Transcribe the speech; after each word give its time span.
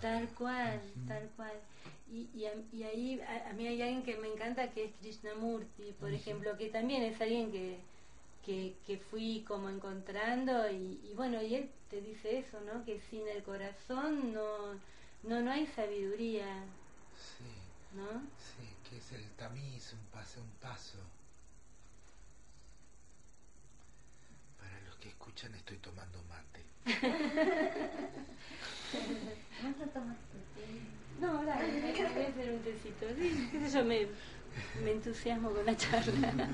Tal 0.00 0.28
cual, 0.30 0.80
tal 1.06 1.28
cual. 1.36 1.52
Y, 2.10 2.28
y, 2.34 2.46
y 2.72 2.82
ahí 2.84 3.20
a, 3.20 3.52
mí 3.54 3.66
hay 3.66 3.82
alguien 3.82 4.02
que 4.02 4.16
me 4.16 4.28
encanta 4.28 4.70
que 4.70 4.84
es 4.84 4.92
Krishnamurti, 5.00 5.92
por 5.98 6.12
ejemplo, 6.12 6.56
que 6.56 6.68
también 6.68 7.02
es 7.02 7.20
alguien 7.20 7.50
que, 7.50 7.78
que, 8.44 8.74
que 8.86 8.98
fui 8.98 9.44
como 9.46 9.68
encontrando 9.68 10.70
y, 10.70 11.00
y, 11.04 11.12
bueno, 11.14 11.42
y 11.42 11.56
él 11.56 11.70
te 11.90 12.00
dice 12.00 12.38
eso, 12.38 12.60
¿no? 12.60 12.84
Que 12.84 13.00
sin 13.10 13.26
el 13.28 13.42
corazón 13.42 14.32
no, 14.32 14.74
no, 15.24 15.42
no 15.42 15.50
hay 15.50 15.66
sabiduría. 15.66 16.46
Sí. 17.16 17.44
¿No? 17.96 18.20
Sí, 18.38 18.68
que 18.88 18.98
es 18.98 19.12
el 19.12 19.28
tamiz, 19.32 19.92
un 19.92 20.04
paso, 20.06 20.40
un 20.40 20.50
paso. 20.60 20.98
Para 24.58 24.80
los 24.82 24.96
que 24.96 25.08
escuchan 25.08 25.54
estoy 25.54 25.78
tomando 25.78 26.22
mate. 26.24 26.64
¿No 29.62 29.72
tomaste 29.88 30.38
No, 31.20 31.38
ahora 31.38 31.56
voy 31.56 32.24
a 32.24 32.28
hacer 32.28 32.52
un 32.52 32.60
tecito. 32.60 33.06
Sí, 33.16 33.48
yo 33.72 33.84
me, 33.84 34.06
me 34.84 34.92
entusiasmo 34.92 35.50
con 35.50 35.64
la 35.64 35.76
charla. 35.76 36.32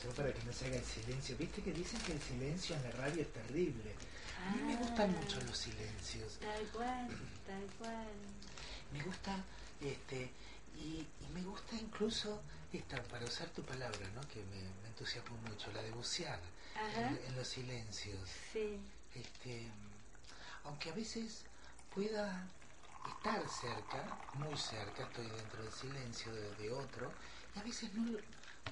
Solo 0.00 0.14
para 0.14 0.32
que 0.32 0.42
no 0.44 0.52
se 0.52 0.66
haga 0.66 0.76
el 0.76 0.84
silencio. 0.84 1.36
Viste 1.36 1.62
que 1.62 1.72
dicen 1.72 2.00
que 2.02 2.12
el 2.12 2.20
silencio 2.20 2.76
en 2.76 2.82
la 2.84 2.90
radio 2.92 3.22
es 3.22 3.32
terrible. 3.32 3.94
A 4.46 4.54
mí 4.54 4.62
me 4.62 4.76
gustan 4.76 5.14
ah. 5.14 5.20
mucho 5.20 5.40
los 5.42 5.56
silencios. 5.56 6.38
Tal 6.38 6.66
cual, 6.68 7.08
tal 7.46 7.66
cual. 7.78 8.06
Me 8.92 9.02
gusta, 9.02 9.36
este, 9.80 10.30
y, 10.76 11.06
me 11.32 11.42
gusta 11.42 11.76
incluso 11.76 12.42
esta, 12.72 13.02
para 13.04 13.24
usar 13.24 13.48
tu 13.48 13.62
palabra, 13.62 14.06
¿no? 14.14 14.20
que 14.28 14.40
me, 14.40 14.60
me 14.82 14.88
entusiasma 14.88 15.36
mucho, 15.48 15.72
la 15.72 15.82
de 15.82 15.90
bucear 15.90 16.38
en, 17.26 17.36
los 17.36 17.48
silencios. 17.48 18.28
Sí. 18.52 18.78
Este, 19.14 19.68
aunque 20.64 20.90
a 20.90 20.94
veces 20.94 21.44
pueda 21.94 22.46
estar 23.08 23.48
cerca, 23.48 24.18
muy 24.34 24.56
cerca, 24.56 25.02
estoy 25.04 25.26
dentro 25.28 25.62
del 25.62 25.72
silencio 25.72 26.32
de, 26.32 26.70
otro, 26.70 27.12
y 27.54 27.58
a 27.58 27.62
veces 27.62 27.92
no, 27.94 28.18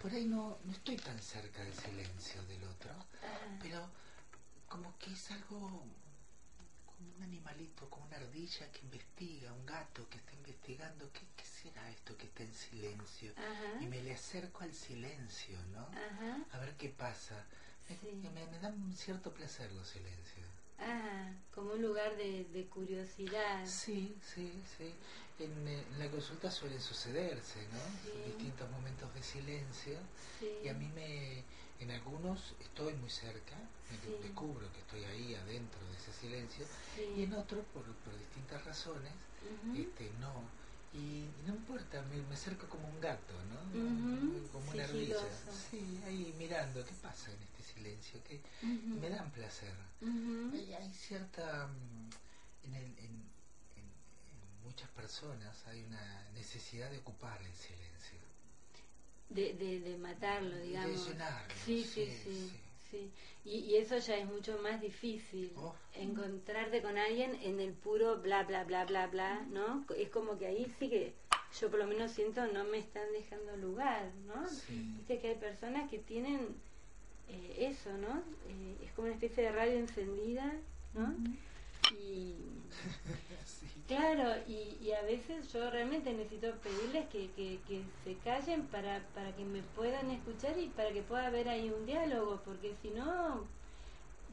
por 0.01 0.11
ahí 0.11 0.25
no, 0.25 0.59
no 0.65 0.73
estoy 0.73 0.97
tan 0.97 1.19
cerca 1.21 1.63
del 1.63 1.75
silencio 1.75 2.43
del 2.45 2.65
otro, 2.65 2.91
pero 3.61 3.89
como 4.69 4.97
que 4.99 5.13
es 5.13 5.31
algo 5.31 5.85
como 6.87 7.17
un 7.17 7.23
animalito, 7.23 7.89
como 7.91 8.07
una 8.07 8.17
ardilla 8.17 8.71
que 8.73 8.81
investiga, 8.81 9.53
un 9.53 9.67
gato 9.67 10.09
que 10.09 10.19
está 10.19 10.33
investigando, 10.33 11.13
¿qué, 11.13 11.21
qué 11.37 11.45
será 11.45 11.91
esto 11.91 12.17
que 12.17 12.27
está 12.27 12.43
en 12.43 12.55
silencio? 12.55 13.33
Y 13.81 13.87
me 13.87 14.03
le 14.03 14.15
acerco 14.15 14.65
al 14.65 14.75
silencio, 14.75 15.59
¿no? 15.73 15.87
A 16.53 16.59
ver 16.59 16.75
qué 16.77 16.89
pasa. 16.89 17.45
Me, 18.03 18.31
me, 18.31 18.59
dan 18.59 18.81
un 18.83 18.97
cierto 18.97 19.33
placer 19.35 19.71
los 19.73 19.87
silencios. 19.89 20.49
Ah, 20.85 21.31
como 21.55 21.73
un 21.73 21.83
lugar 21.83 22.17
de, 22.17 22.67
curiosidad. 22.69 23.65
Sí, 23.67 24.17
sí, 24.23 24.53
sí. 24.77 24.93
En, 25.39 25.69
eh, 25.69 25.85
la 25.99 26.11
consulta 26.11 26.51
suelen 26.51 26.81
sucederse, 26.81 27.61
¿no? 27.73 28.25
Distintos 28.27 28.71
momentos 28.71 29.13
de 29.15 29.23
silencio. 29.23 29.99
Y 30.65 30.69
a 30.69 30.75
mí 30.75 30.89
me, 30.95 31.45
en 31.81 31.91
algunos 31.91 32.55
estoy 32.61 32.95
muy 32.95 33.11
cerca, 33.11 33.57
me 33.91 34.19
descubro 34.19 34.73
que 34.73 34.81
estoy 34.81 35.05
ahí 35.05 35.35
adentro 35.35 35.81
de 35.89 35.97
ese 35.97 36.13
silencio. 36.13 36.67
Y 37.17 37.25
en 37.25 37.35
otros, 37.35 37.65
por, 37.73 37.83
por 37.83 38.19
distintas 38.19 38.65
razones, 38.65 39.13
este, 39.75 40.11
no 40.21 40.62
y 40.95 41.25
no 41.47 41.55
importa, 41.55 42.03
me, 42.03 42.17
me 42.23 42.35
acerco 42.35 42.69
como 42.69 42.87
un 42.89 43.01
gato, 43.01 43.33
¿no? 43.51 44.51
Como 44.53 44.71
una 44.73 44.85
ardilla. 44.85 45.17
Sí, 45.71 46.01
ahí 46.07 46.35
mirando, 46.39 46.85
¿qué 46.85 46.93
pasa 47.01 47.31
en 47.31 47.43
este 47.43 47.63
silencio? 47.63 48.23
que 48.25 48.41
Me 48.63 49.09
dan 49.09 49.31
placer. 49.31 49.73
hay, 50.03 50.93
cierta... 50.93 51.67
Mm, 51.67 52.11
en, 52.65 52.75
el, 52.75 52.85
en, 52.85 53.33
en, 53.77 54.65
muchas 54.65 54.89
personas 54.91 55.67
hay 55.67 55.83
una 55.83 56.31
necesidad 56.35 56.91
de 56.91 56.99
ocupar 56.99 57.41
el 57.43 57.55
silencio. 57.55 58.19
De, 59.31 59.55
de, 59.55 59.81
de 59.81 59.97
matarlo, 59.97 60.57
digamos. 60.59 61.07
De 61.07 61.13
llenarlo. 61.13 61.55
sí, 61.65 61.85
sí. 61.85 62.07
sí. 62.23 62.53
Sí, 62.91 63.11
y, 63.45 63.75
eso 63.75 63.99
ya 63.99 64.17
es 64.17 64.27
mucho 64.27 64.59
más 64.63 64.81
difícil, 64.81 65.53
oh. 65.57 65.75
encontrarte 65.95 66.81
con 66.81 66.97
alguien 66.97 67.35
en 67.43 67.59
el 67.61 67.73
puro 67.73 68.19
bla, 68.19 68.45
bla, 68.45 68.65
bla, 68.65 68.85
bla, 68.85 69.09
bla, 69.09 69.45
¿no? 69.51 69.85
Es 69.97 70.11
como 70.11 70.39
que 70.39 70.47
ahí 70.47 70.73
sí 70.79 70.89
que 70.89 71.13
yo 71.61 71.71
por 71.71 71.81
lo 71.81 71.87
menos 71.87 72.13
siento 72.13 72.47
no 72.47 72.65
me 72.65 72.79
están 72.79 73.11
dejando 73.13 73.57
lugar, 73.57 74.11
¿no? 74.27 74.43
Viste 74.69 75.19
que 75.19 75.29
hay 75.29 75.35
personas 75.35 75.91
que 75.91 75.99
tienen 75.99 76.55
eh, 77.29 77.69
eso, 77.71 77.91
¿no? 77.99 78.23
Eh, 78.49 78.77
es 78.85 78.93
como 78.93 79.07
una 79.07 79.15
especie 79.15 79.45
de 79.45 79.53
radio 79.53 79.79
encendida, 79.79 80.53
¿no? 80.95 81.15
Y 81.99 82.37
claro, 83.87 84.35
y, 84.47 84.91
a 84.93 85.03
veces 85.03 85.53
yo 85.53 85.71
realmente 85.71 86.13
necesito 86.13 86.53
pedirles 86.57 87.09
que, 87.09 87.31
que, 87.35 87.83
se 88.05 88.15
callen 88.25 88.67
para, 88.67 89.01
para 89.15 89.35
que 89.35 89.45
me 89.45 89.63
puedan 89.77 90.11
escuchar 90.11 90.59
y 90.59 90.69
para 90.69 90.93
que 90.93 91.03
pueda 91.03 91.27
haber 91.27 91.49
ahí 91.49 91.71
un 91.71 91.87
diálogo, 91.87 92.41
porque 92.45 92.75
si 92.83 92.91
no, 92.91 93.45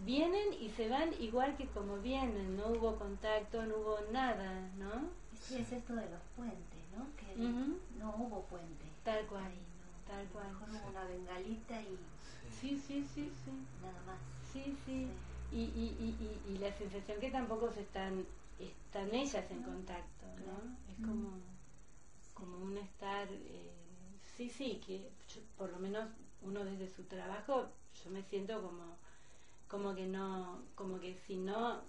vienen 0.05 0.53
y 0.59 0.69
se 0.69 0.89
van 0.89 1.13
igual 1.19 1.55
que 1.57 1.67
como 1.67 1.97
vienen, 1.97 2.57
no 2.57 2.67
hubo 2.67 2.95
contacto, 2.95 3.65
no 3.65 3.75
hubo 3.77 3.99
nada, 4.11 4.69
¿no? 4.77 5.09
Sí, 5.39 5.57
es 5.57 5.71
esto 5.71 5.95
de 5.95 6.09
los 6.09 6.21
puentes, 6.35 6.79
¿no? 6.97 7.05
Que 7.15 7.35
no 7.97 8.15
hubo 8.17 8.43
puente. 8.43 8.85
Tal 9.03 9.25
cual. 9.27 9.51
Tal 10.07 10.25
cual. 10.27 10.47
Mejor 10.47 10.89
una 10.89 11.03
bengalita 11.05 11.81
y... 11.81 11.97
Sí, 12.59 12.77
sí, 12.77 13.05
sí, 13.13 13.31
sí. 13.45 13.51
Nada 13.81 14.01
más. 14.05 14.17
sí. 14.51 14.75
sí 14.85 15.07
y, 15.51 15.57
y, 15.57 16.17
y, 16.47 16.51
y, 16.53 16.57
la 16.59 16.71
sensación 16.77 17.19
que 17.19 17.31
tampoco 17.31 17.71
se 17.71 17.81
están, 17.81 18.25
están 18.59 19.13
ellas 19.13 19.49
en 19.49 19.63
contacto, 19.63 20.25
¿no? 20.45 20.77
Es 20.91 21.05
como, 21.05 21.39
como 22.33 22.57
un 22.57 22.77
estar, 22.77 23.27
eh, 23.31 23.71
sí, 24.37 24.49
sí, 24.49 24.81
que 24.85 25.09
por 25.57 25.71
lo 25.71 25.79
menos 25.79 26.09
uno 26.41 26.63
desde 26.63 26.87
su 26.87 27.03
trabajo, 27.03 27.69
yo 28.03 28.11
me 28.11 28.23
siento 28.23 28.61
como, 28.61 28.97
como 29.67 29.95
que 29.95 30.05
no, 30.05 30.61
como 30.75 30.99
que 30.99 31.15
si 31.25 31.37
no 31.37 31.81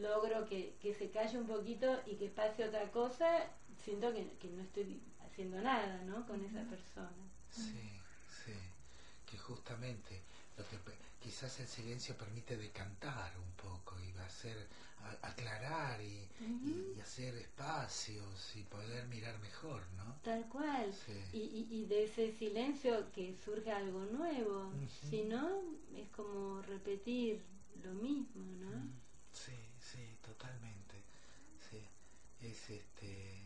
logro 0.00 0.46
que, 0.46 0.74
que 0.80 0.94
se 0.94 1.10
calle 1.10 1.38
un 1.38 1.46
poquito 1.46 2.00
y 2.06 2.16
que 2.16 2.28
pase 2.28 2.64
otra 2.64 2.90
cosa, 2.90 3.48
siento 3.84 4.12
que, 4.12 4.28
que 4.38 4.48
no 4.48 4.62
estoy 4.62 5.00
haciendo 5.26 5.60
nada, 5.60 6.02
¿no? 6.04 6.26
Con 6.26 6.44
esa 6.44 6.62
persona. 6.62 7.10
Sí, 7.50 8.00
sí, 8.44 8.54
que 9.26 9.38
justamente 9.38 10.22
lo 10.56 10.66
que 10.68 10.78
quizás 11.24 11.58
el 11.58 11.66
silencio 11.66 12.14
permite 12.18 12.54
decantar 12.54 13.32
un 13.38 13.52
poco 13.52 13.98
y 13.98 14.12
va 14.12 14.24
a 14.24 14.26
hacer 14.26 14.68
aclarar 15.22 15.98
y, 16.02 16.28
hacer 17.00 17.34
espacios 17.36 18.56
y 18.56 18.62
poder 18.64 19.06
mirar 19.08 19.38
mejor, 19.40 19.82
¿no? 19.96 20.16
Tal 20.22 20.46
cual. 20.48 20.90
Y, 21.32 21.66
y, 21.70 21.86
de 21.86 22.04
ese 22.04 22.32
silencio 22.32 23.10
que 23.12 23.34
surge 23.44 23.70
algo 23.70 24.04
nuevo. 24.04 24.70
Si 25.10 25.22
no, 25.22 25.62
es 25.96 26.08
como 26.10 26.60
repetir 26.62 27.42
lo 27.82 27.92
mismo, 27.94 28.44
¿no? 28.60 28.70
Mm, 28.70 29.00
sí, 29.32 29.56
sí, 29.78 30.18
totalmente. 30.22 30.96
Sí, 31.70 31.80
es 32.40 32.70
este 32.70 33.42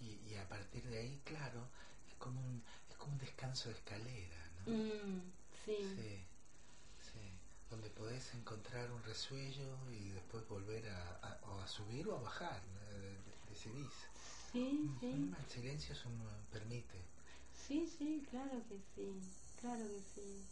y, 0.00 0.34
a 0.36 0.48
partir 0.48 0.82
de 0.84 0.98
ahí, 0.98 1.20
claro, 1.24 1.68
es 2.06 2.14
como 2.14 2.40
un 2.40 2.62
es 2.90 2.96
como 2.96 3.12
un 3.12 3.18
descanso 3.18 3.68
de 3.70 3.74
escalera, 3.76 4.50
¿no? 4.66 4.72
Mm. 4.72 5.22
Sí. 5.64 5.76
sí. 5.96 6.27
Donde 7.70 7.90
podés 7.90 8.34
encontrar 8.34 8.90
un 8.90 9.02
resuello 9.02 9.76
y 9.92 10.08
después 10.10 10.46
volver 10.48 10.88
a, 10.88 11.38
a, 11.62 11.66
subir 11.66 12.08
o 12.08 12.16
a 12.16 12.22
bajar, 12.22 12.62
decidís. 13.48 13.92
Sí, 14.52 14.90
sí. 15.00 15.32
El 15.38 15.46
silencio 15.46 15.94
permite. 16.50 16.98
Sí, 17.52 17.86
sí, 17.86 18.26
claro 18.30 18.62
que 18.68 18.78
sí, 18.94 19.12
claro 19.60 19.84
que 19.84 20.00
sí. 20.14 20.44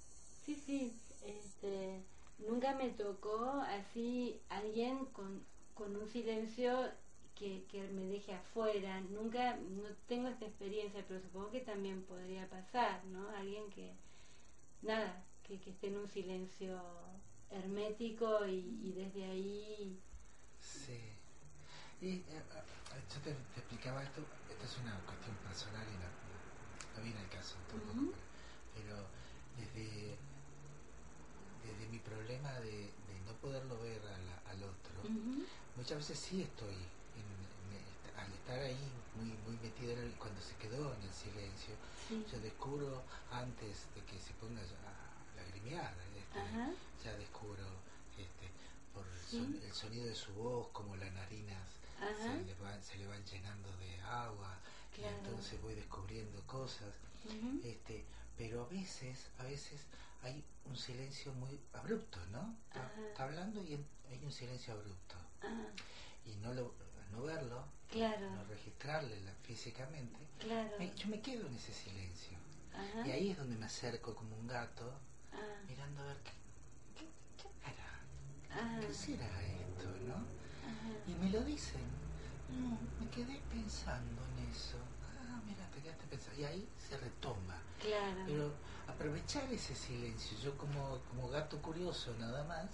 Sí, 0.44 0.54
sí, 0.54 0.93
este, 1.24 2.04
nunca 2.39 2.74
me 2.74 2.91
tocó 2.91 3.63
así 3.63 4.41
alguien 4.51 5.07
con, 5.07 5.45
con 5.74 5.97
un 5.97 6.09
silencio 6.09 6.91
que, 7.34 7.65
que 7.71 7.89
me 7.89 8.07
deje 8.07 8.34
afuera. 8.34 9.01
Nunca, 9.01 9.57
no 9.57 9.89
tengo 10.07 10.28
esta 10.28 10.47
experiencia, 10.47 11.04
pero 11.09 11.21
supongo 11.21 11.51
que 11.51 11.60
también 11.60 12.03
podría 12.03 12.48
pasar, 12.48 13.04
¿no? 13.07 13.28
Alguien 13.30 13.71
que, 13.71 13.95
nada, 14.83 15.24
que, 15.47 15.59
que 15.60 15.71
esté 15.71 15.89
en 15.89 15.98
un 15.98 16.09
silencio 16.09 16.81
hermético 17.51 18.47
y, 18.47 18.93
desde 18.93 19.25
ahí... 19.25 20.01
Sí. 20.60 20.98
Y 22.01 22.09
eh, 22.09 22.25
eh, 22.28 22.43
yo 23.15 23.21
te, 23.21 23.31
explicaba 23.31 24.03
esto, 24.03 24.21
esto 24.51 24.65
es 24.65 24.78
una 24.78 24.98
cuestión 25.01 25.37
personal 25.37 25.87
y 25.87 25.97
no, 26.98 27.03
viene 27.03 27.21
el 27.21 27.28
caso 27.28 27.57
pero, 27.71 28.97
desde, 29.57 30.16
desde 31.65 31.89
mi 31.91 31.99
problema 31.99 32.53
de, 32.60 32.91
no 33.25 33.33
poderlo 33.41 33.81
ver 33.81 34.01
al 34.47 34.63
otro, 34.63 35.10
muchas 35.77 35.99
veces 35.99 36.19
sí 36.19 36.42
estoy 36.42 36.75
al 38.16 38.33
estar 38.33 38.59
ahí 38.59 38.92
muy 39.16 39.33
muy 39.47 39.57
metido 39.63 39.92
en 39.92 40.13
cuando 40.13 40.41
se 40.41 40.54
quedó 40.57 40.95
en 40.95 41.03
el 41.03 41.13
silencio 41.13 41.75
yo 42.31 42.41
descubro 42.41 43.03
antes 43.31 43.87
de 43.95 44.03
que 44.03 44.19
se 44.19 44.33
ponga 44.34 44.60
a 44.63 45.16
lagrimear 45.47 45.95
este, 46.16 46.41
ya 47.04 47.16
descubro 47.16 47.65
este 48.19 48.51
por 48.93 49.04
el 49.07 49.72
sonido 49.72 50.07
de 50.07 50.15
su 50.15 50.33
voz, 50.34 50.69
como 50.72 50.97
las 50.97 51.13
narinas 51.13 51.59
se 52.19 52.45
le, 52.45 52.54
van, 52.54 52.83
se 52.83 52.97
le 52.97 53.07
van 53.07 53.25
llenando 53.25 53.75
de 53.78 54.01
agua, 54.01 54.59
y 54.98 55.04
entonces 55.04 55.60
voy 55.63 55.75
descubriendo 55.75 56.43
cosas. 56.47 56.95
este 57.65 58.04
Pero 58.37 58.65
a 58.65 58.69
veces, 58.69 59.31
a 59.39 59.45
veces 59.45 59.81
hay 60.22 60.45
un 60.65 60.77
silencio 60.77 61.33
muy 61.34 61.60
abrupto, 61.75 62.19
¿no? 62.33 62.54
Está, 63.09 63.25
hablando 63.25 63.63
y 63.63 63.75
hay 64.10 64.25
un 64.25 64.33
silencio 64.33 64.75
abrupto. 64.75 65.16
Y 66.27 66.34
no, 66.37 66.53
lo, 66.54 66.75
no 67.13 67.22
verlo, 67.22 67.65
no 67.95 68.45
registrarle 68.45 69.16
físicamente, 69.42 70.19
yo 70.97 71.09
me 71.09 71.21
quedo 71.21 71.47
en 71.47 71.54
ese 71.54 71.72
silencio. 71.72 72.37
Y 73.04 73.10
ahí 73.10 73.31
es 73.31 73.39
donde 73.39 73.57
me 73.57 73.66
acerco 73.66 74.15
como 74.15 74.37
un 74.37 74.47
gato, 74.47 74.92
ah. 75.33 75.63
mirando 75.69 76.03
a 76.03 76.07
ver 76.07 76.17
qué, 76.97 77.07
qué, 77.43 77.49
hará, 77.65 78.81
qué 78.81 78.95
será 78.95 79.27
esto, 79.45 79.89
¿no? 80.07 80.25
Y 81.11 81.15
me 81.25 81.31
lo 81.31 81.43
dicen. 81.45 81.83
No, 82.49 82.78
me 83.01 83.11
quedé 83.11 83.41
pensando 83.51 84.23
en 84.23 84.51
eso. 84.51 84.78
Ah, 85.21 85.41
mira, 85.45 85.69
te 85.75 85.81
quedaste 85.81 86.07
pensando. 86.07 86.41
Y 86.41 86.45
ahí 86.45 86.69
se 86.78 86.97
retoma. 86.97 87.59
Claro. 87.81 88.25
Pero 88.27 88.53
aprovechar 88.87 89.53
ese 89.53 89.75
silencio, 89.75 90.39
yo 90.39 90.57
como, 90.57 90.99
como 91.11 91.28
gato 91.28 91.61
curioso 91.61 92.15
nada 92.19 92.45
más, 92.45 92.67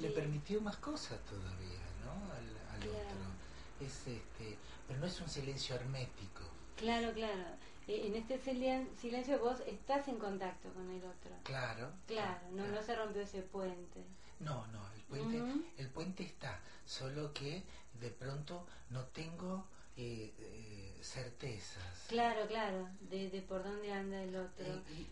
le 0.00 0.10
permitió 0.10 0.60
más 0.60 0.76
cosas 0.76 1.18
todavía, 1.24 1.80
¿no? 2.04 2.12
Al, 2.34 2.60
otro. 2.88 3.40
Es 3.80 4.06
este, 4.06 4.56
pero 4.88 5.00
no 5.00 5.06
es 5.06 5.20
un 5.20 5.28
silencio 5.28 5.74
hermético. 5.74 6.42
Claro, 6.76 7.12
claro. 7.12 7.44
E, 7.86 8.06
en 8.06 8.14
este 8.14 8.38
silencio 8.38 9.38
vos 9.38 9.60
estás 9.66 10.06
en 10.08 10.18
contacto 10.18 10.72
con 10.72 10.88
el 10.90 11.04
otro. 11.04 11.30
Claro. 11.44 11.90
Claro, 12.06 12.40
no, 12.52 12.66
no 12.68 12.82
se 12.82 12.94
rompió 12.94 13.22
ese 13.22 13.42
puente. 13.42 14.04
No, 14.40 14.66
no, 14.68 14.80
el 14.94 15.02
puente, 15.02 15.42
el 15.76 15.88
puente 15.90 16.22
está, 16.22 16.60
solo 16.86 17.32
que 17.34 17.62
de 18.00 18.10
pronto 18.10 18.66
no 18.88 19.04
tengo 19.06 19.66
eh, 19.96 20.32
eh, 20.38 20.98
certezas. 21.02 22.06
Claro, 22.08 22.46
claro, 22.46 22.88
de, 23.10 23.28
de, 23.28 23.42
por 23.42 23.62
dónde 23.62 23.92
anda 23.92 24.22
el 24.22 24.34
otro. 24.36 24.66
Eh, 24.66 25.06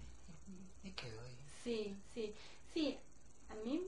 me 0.82 0.92
quedo 0.94 1.20
ahí. 1.20 1.36
Sí, 1.62 1.96
sí, 2.14 2.34
sí, 2.72 2.98
a 3.50 3.54
mí 3.56 3.86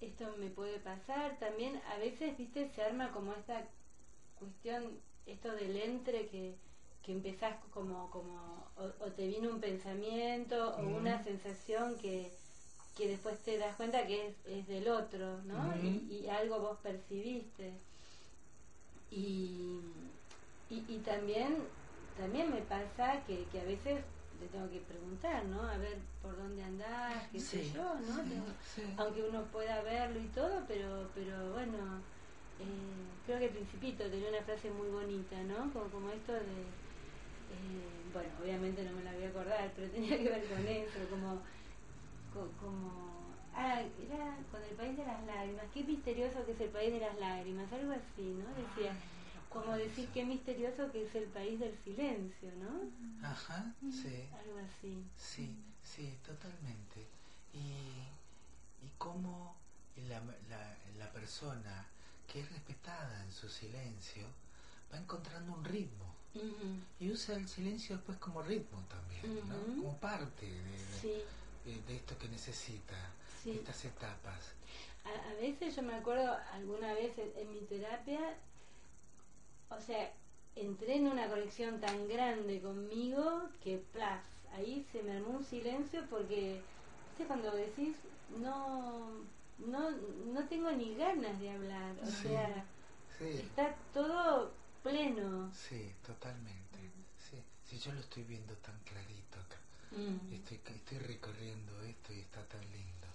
esto 0.00 0.34
me 0.38 0.50
puede 0.50 0.78
pasar 0.78 1.38
también, 1.38 1.80
a 1.92 1.98
veces, 1.98 2.36
viste, 2.36 2.70
se 2.74 2.82
arma 2.82 3.10
como 3.12 3.32
esta 3.32 3.66
cuestión, 4.38 5.00
esto 5.26 5.52
del 5.52 5.76
entre 5.76 6.28
que, 6.28 6.54
que 7.06 7.12
empezás 7.12 7.54
como, 7.70 8.10
como 8.10 8.66
o, 8.76 9.06
te 9.12 9.28
viene 9.28 9.48
un 9.48 9.60
pensamiento 9.60 10.74
o 10.76 10.82
una 10.82 11.22
sensación 11.22 11.96
que 11.96 12.32
que 12.96 13.08
después 13.08 13.38
te 13.40 13.58
das 13.58 13.76
cuenta 13.76 14.06
que 14.06 14.34
es, 14.46 14.66
del 14.66 14.88
otro, 14.88 15.42
¿no? 15.42 15.76
y, 15.82 16.26
algo 16.28 16.60
vos 16.60 16.78
percibiste. 16.82 17.74
Y, 19.10 19.82
y, 20.70 20.98
también, 21.04 21.58
también 22.16 22.50
me 22.50 22.62
pasa 22.62 23.22
que, 23.26 23.44
que, 23.52 23.60
a 23.60 23.64
veces 23.64 24.02
le 24.40 24.46
tengo 24.48 24.68
que 24.70 24.80
preguntar, 24.80 25.44
¿no? 25.44 25.62
A 25.62 25.76
ver 25.76 25.98
por 26.22 26.36
dónde 26.36 26.64
andás, 26.64 27.28
qué 27.30 27.38
sé 27.38 27.70
yo, 27.70 27.82
¿no? 27.82 28.24
Aunque 28.96 29.22
uno 29.22 29.42
pueda 29.52 29.82
verlo 29.82 30.18
y 30.18 30.28
todo, 30.28 30.64
pero, 30.66 31.10
pero 31.14 31.52
bueno, 31.52 32.00
eh, 32.58 33.06
creo 33.26 33.38
que 33.38 33.48
Principito 33.48 34.04
tenía 34.04 34.30
una 34.30 34.42
frase 34.42 34.70
muy 34.70 34.88
bonita, 34.88 35.36
¿no? 35.42 35.70
Como, 35.72 35.86
como 35.90 36.10
esto 36.10 36.32
de, 36.32 36.85
eh, 37.50 38.02
bueno, 38.12 38.30
obviamente 38.42 38.84
no 38.84 38.92
me 38.92 39.04
la 39.04 39.12
voy 39.14 39.24
a 39.24 39.28
acordar, 39.28 39.72
pero 39.74 39.90
tenía 39.90 40.16
que 40.18 40.28
ver 40.28 40.48
con 40.48 40.66
eso, 40.66 40.98
como 41.10 41.42
como, 42.60 43.34
ah, 43.54 43.80
era 43.98 44.36
con 44.50 44.62
el 44.62 44.74
país 44.76 44.96
de 44.96 45.06
las 45.06 45.24
lágrimas, 45.24 45.64
qué 45.72 45.84
misterioso 45.84 46.44
que 46.44 46.52
es 46.52 46.60
el 46.60 46.68
país 46.68 46.92
de 46.92 47.00
las 47.00 47.18
lágrimas, 47.18 47.72
algo 47.72 47.92
así, 47.92 48.22
¿no? 48.34 48.44
Decía, 48.54 48.94
como 49.48 49.74
decir 49.76 50.08
qué 50.12 50.24
misterioso 50.24 50.90
que 50.92 51.06
es 51.06 51.14
el 51.14 51.24
país 51.24 51.58
del 51.58 51.74
silencio, 51.82 52.50
¿no? 52.56 53.26
Ajá, 53.26 53.72
sí. 53.90 54.28
Algo 54.44 54.58
así. 54.58 55.02
Sí, 55.18 55.48
sí, 55.82 56.18
totalmente. 56.26 57.06
Y, 57.54 58.84
y 58.84 58.90
cómo 58.98 59.56
la, 60.08 60.20
la, 60.50 60.76
la 60.98 61.10
persona 61.12 61.86
que 62.30 62.40
es 62.40 62.50
respetada 62.52 63.22
en 63.24 63.32
su 63.32 63.48
silencio 63.48 64.26
va 64.92 64.98
encontrando 64.98 65.52
un 65.54 65.64
ritmo. 65.64 66.15
Y 67.00 67.10
usa 67.10 67.36
el 67.36 67.48
silencio 67.48 67.96
después 67.96 68.18
como 68.18 68.42
ritmo 68.42 68.82
también, 68.88 69.48
¿no? 69.48 69.82
Como 69.82 69.96
parte 69.98 70.46
de, 70.46 70.78
sí 71.00 71.22
de 71.66 71.96
esto 71.96 72.16
que 72.18 72.28
necesita, 72.28 72.94
estas 73.44 73.84
etapas. 73.84 74.54
A, 75.04 75.40
veces 75.40 75.74
yo 75.74 75.82
me 75.82 75.94
acuerdo 75.94 76.36
alguna 76.52 76.92
vez 76.94 77.12
en, 77.18 77.52
mi 77.52 77.60
terapia, 77.60 78.36
o 79.70 79.80
sea, 79.80 80.12
entré 80.54 80.96
en 80.96 81.08
una 81.08 81.28
conexión 81.28 81.80
tan 81.80 82.08
grande 82.08 82.60
conmigo 82.60 83.48
que, 83.62 83.78
plaf, 83.92 84.22
ahí 84.54 84.86
se 84.92 85.02
me 85.02 85.16
armó 85.16 85.38
un 85.38 85.44
silencio 85.44 86.04
porque, 86.08 86.60
¿viste? 87.10 87.26
Cuando 87.26 87.50
decís, 87.52 87.96
no, 88.40 89.10
no, 89.58 89.90
no 89.90 90.44
tengo 90.48 90.70
ni 90.72 90.94
ganas 90.94 91.38
de 91.40 91.50
hablar, 91.50 91.94
o 92.02 92.06
sea, 92.06 92.64
está 93.20 93.74
todo 93.92 94.52
pleno. 94.86 95.50
Sí, 95.52 95.92
totalmente. 96.06 96.78
Sí, 97.18 97.42
sí, 97.68 97.78
yo 97.78 97.92
lo 97.92 98.00
estoy 98.00 98.22
viendo 98.24 98.54
tan 98.58 98.78
clarito 98.80 99.40
acá. 99.40 99.58
Mm. 99.90 100.32
Estoy, 100.34 100.60
estoy 100.74 100.98
recorriendo 100.98 101.82
esto 101.82 102.12
y 102.12 102.20
está 102.20 102.42
tan 102.44 102.60
lindo. 102.70 103.08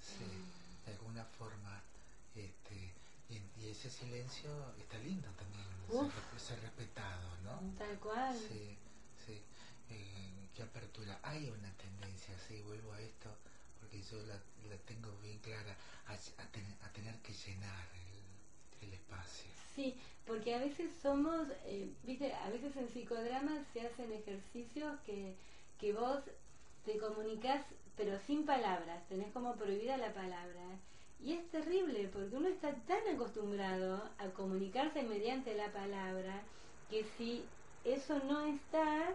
Sí, 0.00 0.24
mm. 0.24 0.86
de 0.86 0.92
alguna 0.92 1.24
forma. 1.24 1.80
Este, 2.34 2.92
y, 3.30 3.40
ese 3.66 3.90
silencio 3.90 4.50
está 4.78 4.98
lindo 4.98 5.28
también, 5.30 5.66
ser, 6.38 6.60
respetado, 6.60 7.28
¿no? 7.44 7.60
Tal 7.78 7.98
cual. 7.98 8.36
Sí, 8.38 8.76
sí. 9.26 9.42
Eh, 9.90 10.48
qué 10.54 10.62
apertura. 10.62 11.18
Hay 11.22 11.48
una 11.50 11.72
tendencia, 11.72 12.34
sí, 12.46 12.60
vuelvo 12.62 12.92
a 12.92 13.00
esto, 13.00 13.30
porque 13.80 14.02
yo 14.02 14.18
la, 14.26 14.34
la 14.68 14.76
tengo 14.86 15.10
bien 15.22 15.38
clara, 15.38 15.76
a, 16.06 16.12
a, 16.12 16.92
tener 16.92 17.16
que 17.22 17.32
llenar 17.32 17.86
el, 18.80 18.86
el, 18.88 18.94
espacio. 18.94 19.35
Porque 20.26 20.54
a 20.54 20.58
veces 20.58 20.90
somos, 21.02 21.48
eh, 21.66 21.88
viste, 22.02 22.32
a 22.32 22.50
veces 22.50 22.76
en 22.76 22.88
psicodrama 22.88 23.64
se 23.72 23.82
hacen 23.82 24.12
ejercicios 24.12 24.98
que 25.06 25.34
que 25.78 25.92
vos 25.92 26.20
te 26.84 26.98
comunicas 26.98 27.62
pero 27.96 28.18
sin 28.26 28.44
palabras, 28.44 29.02
tenés 29.08 29.32
como 29.32 29.54
prohibida 29.54 29.96
la 29.96 30.12
palabra. 30.12 30.60
Y 31.24 31.32
es 31.32 31.50
terrible 31.50 32.10
porque 32.12 32.36
uno 32.36 32.48
está 32.48 32.74
tan 32.86 33.14
acostumbrado 33.14 34.02
a 34.18 34.26
comunicarse 34.34 35.02
mediante 35.02 35.54
la 35.54 35.72
palabra 35.72 36.42
que 36.90 37.06
si 37.16 37.42
eso 37.84 38.18
no 38.28 38.44
está, 38.44 39.14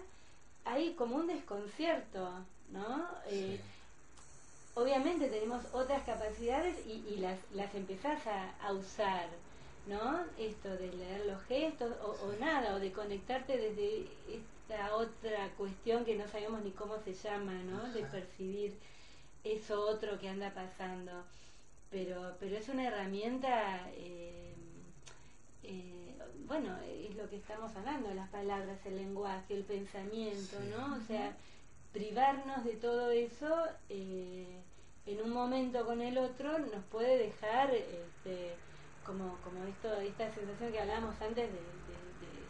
hay 0.66 0.96
como 0.96 1.18
un 1.18 1.28
desconcierto, 1.28 2.28
¿no? 2.72 3.08
Eh, 3.28 3.60
obviamente 4.74 5.28
tenemos 5.28 5.64
otras 5.74 6.02
capacidades 6.04 6.76
y, 6.88 7.18
las, 7.18 7.38
las 7.54 7.76
empezás 7.76 8.20
a, 8.26 8.74
usar, 8.74 9.28
¿no? 9.88 10.20
Esto 10.38 10.70
de 10.70 10.92
leer 10.94 11.26
los 11.26 11.42
gestos 11.44 11.92
o, 12.04 12.12
o, 12.26 12.34
nada, 12.40 12.76
o 12.76 12.80
de 12.80 12.92
conectarte 12.92 13.58
desde 13.58 14.08
otra 14.94 15.50
cuestión 15.58 16.06
que 16.06 16.16
no 16.16 16.28
sabemos 16.28 16.64
ni 16.64 16.72
cómo 16.72 16.98
se 17.00 17.14
llama, 17.14 17.54
¿no? 17.64 17.92
De 17.92 18.04
percibir 18.04 18.74
eso 19.44 19.82
otro 19.82 20.20
que 20.20 20.30
anda 20.30 20.54
pasando. 20.54 21.12
Pero, 21.90 22.36
pero 22.40 22.58
es 22.58 22.70
una 22.70 22.88
herramienta, 22.88 23.90
eh, 23.96 24.54
eh, 25.64 26.16
bueno, 26.46 26.78
es 26.88 27.16
lo 27.16 27.30
que 27.30 27.36
estamos 27.36 27.76
hablando, 27.76 28.14
las 28.14 28.30
palabras, 28.30 28.80
el 28.86 28.96
lenguaje, 28.96 29.56
el 29.56 29.64
pensamiento, 29.64 30.58
¿no? 30.70 30.96
O 30.96 31.02
sea, 31.02 31.36
privarnos 31.92 32.64
de 32.64 32.76
todo 32.76 33.12
eso 33.12 33.68
eh, 33.90 34.62
en 35.06 35.22
un 35.22 35.32
momento 35.32 35.86
con 35.86 36.02
el 36.02 36.18
otro 36.18 36.60
nos 36.60 36.84
puede 36.86 37.18
dejar 37.18 37.74
este, 37.74 38.54
como, 39.06 39.38
como 39.44 39.64
esto, 39.66 39.94
esta 40.02 40.34
sensación 40.34 40.72
que 40.72 40.80
hablábamos 40.80 41.20
antes 41.22 41.50
de, 41.52 41.60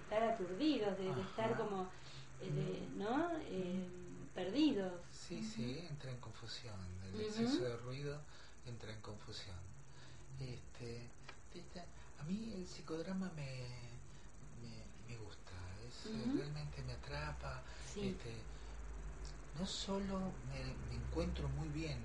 estar 0.03 0.23
aturdidos, 0.23 0.97
de 0.97 1.09
estar 1.21 1.55
como 1.55 1.87
eh, 2.41 2.87
¿no? 2.95 3.31
Eh, 3.45 3.87
perdidos. 4.33 4.93
Sí, 5.11 5.43
sí, 5.43 5.85
entra 5.89 6.11
en 6.11 6.17
confusión. 6.17 6.75
El 7.13 7.21
exceso 7.21 7.63
de 7.63 7.77
ruido 7.77 8.19
entra 8.65 8.91
en 8.91 9.01
confusión. 9.01 9.55
Este, 10.39 11.07
a 12.19 12.23
mí 12.23 12.53
el 12.55 12.65
psicodrama 12.65 13.31
me, 13.35 13.67
me, 15.07 15.17
gusta, 15.17 15.51
es, 15.87 16.11
realmente 16.35 16.81
me 16.83 16.93
atrapa. 16.93 17.61
Este, 17.95 18.33
no 19.59 19.65
solo 19.65 20.31
me, 20.49 20.95
encuentro 20.95 21.47
muy 21.49 21.67
bien 21.69 21.99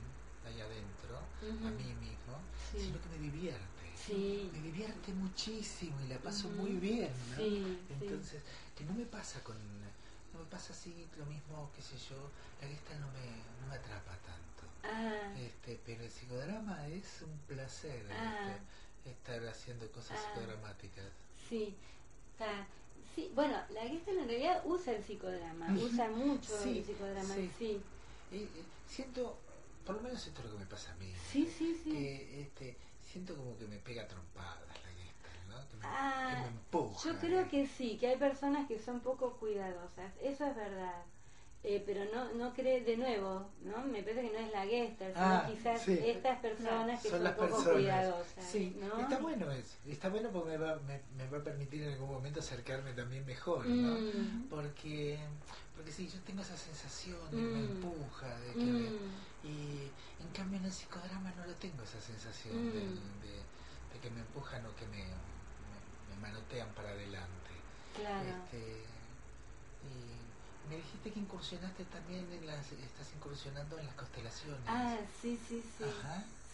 ahí 0.44 0.60
adentro, 0.60 1.18
a 1.66 1.70
mí 1.70 1.94
mismo, 1.94 2.38
sino 2.72 3.00
que 3.00 3.08
me 3.08 3.18
divierte. 4.08 4.58
Me 4.58 4.62
divierte 4.62 5.12
muchísimo 5.12 6.00
y 6.04 6.08
la 6.08 6.18
paso 6.18 6.48
muy 6.50 6.72
bien. 6.72 7.10
Entonces, 8.00 8.42
que 8.76 8.84
no 8.84 8.92
me 8.94 9.06
pasa 9.06 9.42
con 9.42 9.56
me 10.38 10.44
pasa 10.46 10.72
así 10.72 11.06
lo 11.18 11.26
mismo, 11.26 11.70
qué 11.74 11.82
sé 11.82 11.96
yo, 11.96 12.16
la 12.60 12.68
lista 12.68 12.94
no 12.98 13.06
me, 13.08 13.26
no 13.60 13.68
me 13.68 13.76
atrapa 13.76 14.12
tanto. 14.24 14.62
Ah. 14.84 15.34
Este, 15.38 15.80
pero 15.84 16.02
el 16.02 16.10
psicodrama 16.10 16.86
es 16.88 17.22
un 17.22 17.38
placer. 17.46 18.06
Ah. 18.12 18.56
estar 19.04 19.46
haciendo 19.46 19.90
cosas 19.92 20.18
ah, 20.18 20.34
psicodramáticas. 20.34 21.04
Sí, 21.48 21.76
está. 22.32 22.66
Sí, 23.14 23.30
bueno, 23.34 23.56
la 23.72 23.82
Gestalt 23.82 24.18
en 24.18 24.28
realidad 24.28 24.62
usa 24.66 24.94
el 24.94 25.02
psicodrama, 25.02 25.72
usa 25.72 26.08
mucho 26.10 26.62
el 26.64 26.84
psicodrama, 26.84 27.34
sí. 27.34 27.50
sí. 27.58 27.80
siento, 28.86 29.38
por 29.86 29.96
lo 29.96 30.02
menos 30.02 30.26
esto 30.26 30.40
es 30.40 30.46
lo 30.46 30.52
que 30.52 30.58
me 30.58 30.66
pasa 30.66 30.92
a 30.92 30.96
mí. 30.96 31.14
Sí, 31.32 31.46
sí, 31.46 31.80
sí. 31.82 31.92
Que 31.92 32.42
este, 32.42 32.76
siento 33.06 33.36
como 33.36 33.56
que 33.56 33.66
me 33.66 33.78
pega 33.78 34.06
trompadas 34.06 34.60
la 34.68 34.90
Gestalt, 34.90 35.48
¿no? 35.48 35.68
Que 35.68 35.76
me, 35.76 35.86
ah, 35.86 36.44
empuja. 36.46 37.08
Yo 37.08 37.18
creo 37.18 37.48
que 37.48 37.66
sí, 37.66 37.96
que 37.98 38.08
hay 38.08 38.16
personas 38.16 38.66
que 38.68 38.78
son 38.78 39.00
poco 39.00 39.36
cuidadosas, 39.38 40.12
eso 40.22 40.46
es 40.46 40.56
verdad. 40.56 41.02
Eh, 41.68 41.82
pero 41.84 42.04
no 42.14 42.32
no 42.34 42.54
cree 42.54 42.82
de 42.82 42.96
nuevo, 42.96 43.50
¿no? 43.64 43.84
Me 43.86 44.00
parece 44.00 44.22
que 44.22 44.32
no 44.32 44.38
es 44.38 44.52
la 44.52 44.64
Gestalt, 44.66 45.14
sino 45.14 45.26
ah, 45.26 45.46
quizás 45.48 45.88
estas 45.88 46.38
personas 46.38 47.02
que 47.02 47.08
son, 47.08 47.34
poco 47.34 47.64
cuidadosas. 47.72 48.44
Sí, 48.44 48.76
está 49.00 49.18
bueno 49.18 49.50
eso, 49.50 49.76
está 49.84 50.08
bueno 50.08 50.30
porque 50.30 50.50
me 50.50 50.58
va, 50.58 50.78
me, 51.16 51.28
va 51.28 51.38
a 51.38 51.42
permitir 51.42 51.82
en 51.82 51.94
algún 51.94 52.08
momento 52.08 52.38
acercarme 52.38 52.92
también 52.92 53.26
mejor, 53.26 53.66
¿no? 53.66 53.98
Mm. 53.98 54.48
Porque, 54.48 55.18
porque 55.76 55.92
sí, 55.92 56.08
yo 56.08 56.18
tengo 56.20 56.42
esa 56.42 56.56
sensación 56.56 57.20
de 57.30 57.36
que 57.36 57.42
me 57.42 57.60
mm. 57.60 57.70
empuja, 57.76 58.40
de 58.40 58.52
que 58.54 58.60
mm. 58.60 59.44
y 59.44 59.90
en 60.22 60.28
cambio 60.34 60.58
en 60.58 60.64
el 60.64 60.72
psicodrama 60.72 61.32
no 61.36 61.46
lo 61.46 61.54
tengo 61.54 61.82
esa 61.84 62.00
sensación 62.00 62.72
de, 62.72 62.80
de, 62.80 64.00
que 64.00 64.10
me 64.10 64.20
empujan 64.20 64.64
o 64.66 64.74
que 64.76 64.86
me, 64.88 65.04
me, 65.04 66.16
manotean 66.20 66.68
para 66.74 66.90
adelante. 66.90 67.50
Claro. 67.94 68.28
Este, 68.28 68.84
me 70.68 70.76
dijiste 70.76 71.12
que 71.12 71.20
incursionaste 71.20 71.84
también 71.84 72.26
en 72.32 72.46
las, 72.46 72.72
estás 72.72 73.12
incursionando 73.14 73.78
en 73.78 73.86
las 73.86 73.94
constelaciones. 73.94 74.60
Ah, 74.66 74.96
sí, 75.20 75.38
sí, 75.48 75.62
sí. 75.78 75.84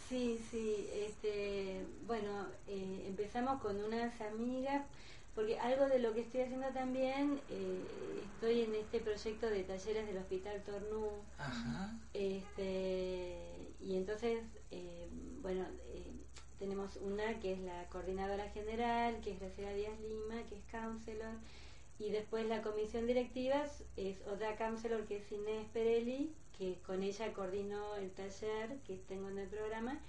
Sí, 0.09 0.45
sí, 0.51 0.91
este, 0.93 1.87
bueno, 2.07 2.47
eh, 2.69 3.05
empezamos 3.07 3.63
con 3.63 3.83
unas 3.83 4.21
amigas, 4.21 4.83
porque 5.35 5.59
algo 5.59 5.87
de 5.87 5.99
lo 5.99 6.15
que 6.15 6.21
estoy 6.21 6.43
haciendo 6.43 6.69
también, 6.69 7.41
eh, 7.51 7.81
estoy 8.35 8.63
en 8.63 8.75
este 8.75 9.01
proyecto 9.01 9.49
de 9.49 9.65
talleres 9.65 10.07
del 10.07 10.19
Hospital 10.19 10.63
Tornú. 10.63 11.09
Ajá. 11.39 11.99
Este, 12.13 13.39
y 13.81 13.97
entonces, 13.97 14.43
eh, 14.71 15.09
bueno, 15.41 15.65
tenemos 16.59 16.97
una 16.97 17.41
que 17.41 17.55
es 17.55 17.61
la 17.61 17.87
coordinadora 17.89 18.49
general, 18.51 19.21
que 19.21 19.33
es 19.33 19.41
Graciela 19.41 19.73
Díaz 19.73 19.99
Lima, 20.01 20.43
que 20.49 20.57
es 20.57 20.65
counselor 20.71 21.35
y 22.03 22.11
después 22.11 22.47
la 22.47 22.63
comisión 22.63 23.07
directiva 23.07 23.65
es 23.97 24.27
otra 24.27 24.57
counselor 24.57 25.07
que 25.07 25.19
es 25.19 25.31
Inés 25.31 25.67
Perelli, 25.73 26.33
que 26.59 26.79
con 26.85 27.03
ella 27.03 27.33
coordinó 27.33 27.95
el 27.97 28.11
taller 28.11 28.77
que 28.87 28.97
tengo 29.09 29.29
en 29.29 29.39
el 29.39 29.49
programa, 29.49 30.01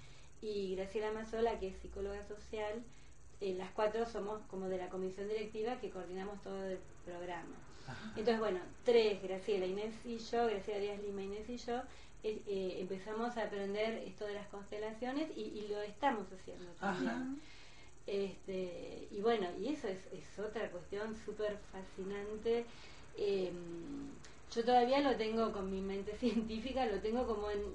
y 0.42 0.74
Graciela 0.74 1.12
Mazola, 1.12 1.58
que 1.60 1.68
es 1.68 1.76
psicóloga 1.76 2.24
social. 2.26 2.82
Eh, 3.40 3.54
las 3.54 3.70
cuatro 3.72 4.06
somos 4.06 4.40
como 4.48 4.68
de 4.68 4.78
la 4.78 4.88
comisión 4.88 5.28
directiva 5.28 5.80
que 5.80 5.90
coordinamos 5.90 6.40
todo 6.42 6.64
el 6.64 6.78
programa. 7.04 7.56
Entonces, 8.16 8.38
bueno, 8.38 8.60
tres, 8.84 9.22
Graciela, 9.22 9.66
Inés 9.66 9.94
y 10.04 10.16
yo, 10.16 10.46
Graciela 10.46 10.80
Díaz 10.80 11.00
Lima, 11.02 11.22
Inés 11.22 11.48
y 11.50 11.58
yo, 11.58 11.76
eh, 12.22 12.40
eh, 12.46 12.76
empezamos 12.80 13.36
a 13.36 13.44
aprender 13.44 14.02
esto 14.06 14.24
de 14.26 14.34
las 14.34 14.46
constelaciones 14.48 15.28
y, 15.36 15.66
lo 15.68 15.82
estamos 15.82 16.26
haciendo 16.32 16.70
también. 16.80 17.40
Este, 18.06 19.08
y 19.10 19.20
bueno, 19.20 19.48
y 19.60 19.68
eso 19.68 19.88
es, 19.88 19.98
es 20.12 20.38
otra 20.38 20.70
cuestión 20.70 21.14
súper 21.24 21.58
fascinante. 21.72 22.64
Yo 24.54 24.64
todavía 24.64 25.00
lo 25.00 25.16
tengo 25.16 25.52
con 25.52 25.70
mi 25.70 25.80
mente 25.80 26.16
científica, 26.20 26.86
lo 26.86 27.00
tengo 27.00 27.26
como 27.26 27.50
en... 27.50 27.74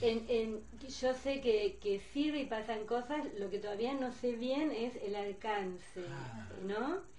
en, 0.00 0.24
en 0.28 0.62
yo 0.80 1.14
sé 1.14 1.40
que, 1.40 1.78
que, 1.82 2.00
sirve 2.12 2.40
y 2.40 2.46
pasan 2.46 2.86
cosas, 2.86 3.24
lo 3.38 3.50
que 3.50 3.58
todavía 3.58 3.92
no 3.94 4.12
sé 4.12 4.32
bien 4.32 4.70
es 4.70 4.96
el 4.96 5.14
alcance, 5.14 6.00
ah. 6.08 6.48
¿no? 6.62 7.13